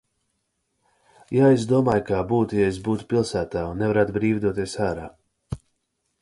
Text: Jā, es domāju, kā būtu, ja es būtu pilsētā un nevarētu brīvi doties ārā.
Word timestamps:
Jā, 1.35 1.49
es 1.57 1.65
domāju, 1.71 2.03
kā 2.07 2.21
būtu, 2.31 2.57
ja 2.63 2.71
es 2.71 2.79
būtu 2.87 3.07
pilsētā 3.13 3.67
un 3.75 3.79
nevarētu 3.85 4.17
brīvi 4.17 4.43
doties 4.47 4.75
ārā. 4.89 5.07